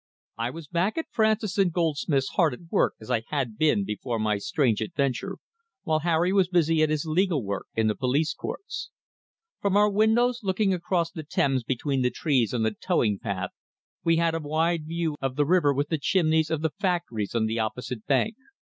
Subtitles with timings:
[0.39, 4.17] I was back at Francis and Goldsmith's hard at work as I had been before
[4.17, 5.37] my strange adventure,
[5.83, 8.89] while Harry was busy at his legal work in the police courts.
[9.59, 13.51] From our windows looking across the Thames between the trees on the towing path
[14.03, 17.45] we had a wide view of the river with the chimneys of the factories on
[17.45, 18.35] the opposite bank.